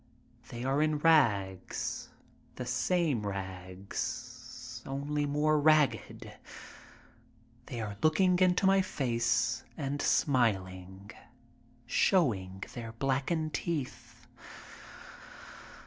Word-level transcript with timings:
They 0.49 0.63
are 0.63 0.81
in 0.81 0.97
rags, 0.97 2.09
the 2.55 2.65
same 2.65 3.23
rags, 3.23 4.81
only 4.83 5.27
more 5.27 5.59
ragged. 5.61 6.33
They 7.67 7.81
are 7.81 7.95
looking 8.01 8.39
into 8.39 8.65
my 8.65 8.81
face 8.81 9.63
and 9.77 10.01
smiling, 10.01 11.11
showing 11.85 12.63
their 12.73 12.93
blackened 12.93 13.53
teeth. 13.53 14.25